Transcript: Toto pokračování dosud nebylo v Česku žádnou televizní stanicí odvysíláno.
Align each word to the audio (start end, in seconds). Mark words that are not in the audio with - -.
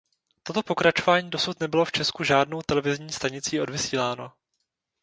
Toto 0.43 0.63
pokračování 0.63 1.29
dosud 1.29 1.59
nebylo 1.59 1.85
v 1.85 1.91
Česku 1.91 2.23
žádnou 2.23 2.61
televizní 2.61 3.09
stanicí 3.11 3.61
odvysíláno. 3.61 4.31